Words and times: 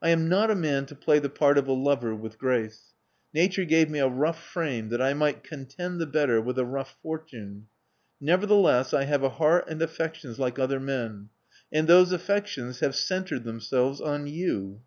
'*I 0.00 0.08
am 0.08 0.28
not 0.30 0.50
a 0.50 0.54
man 0.54 0.86
to 0.86 0.94
play 0.94 1.18
the 1.18 1.28
part 1.28 1.58
of 1.58 1.68
a 1.68 1.74
lover 1.74 2.14
with 2.14 2.38
grace. 2.38 2.94
Nature 3.34 3.66
gave 3.66 3.90
me 3.90 3.98
a 3.98 4.08
rough 4.08 4.42
frame 4.42 4.88
that 4.88 5.02
I 5.02 5.12
might 5.12 5.44
contend 5.44 6.00
the 6.00 6.06
better 6.06 6.40
with 6.40 6.58
a 6.58 6.64
rough 6.64 6.96
fortune. 7.02 7.66
Neverthe 8.18 8.62
less 8.62 8.94
I 8.94 9.04
have 9.04 9.22
a 9.22 9.28
heart 9.28 9.66
and 9.68 9.82
affections 9.82 10.38
like 10.38 10.58
other 10.58 10.80
men; 10.80 11.28
and 11.70 11.86
those 11.86 12.12
affections 12.12 12.80
have 12.80 12.96
centred 12.96 13.44
themselves 13.44 14.00
on 14.00 14.26
you." 14.26 14.80